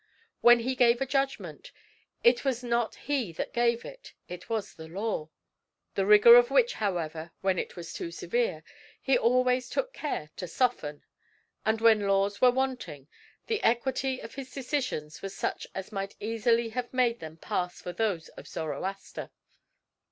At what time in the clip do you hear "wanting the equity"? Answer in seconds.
12.49-14.19